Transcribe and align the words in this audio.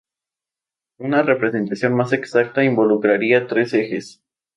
Una 0.97 1.21
representación 1.21 1.93
más 1.93 2.11
exacta 2.11 2.63
involucraría 2.63 3.45
tres 3.45 3.71
ejes. 3.75 4.19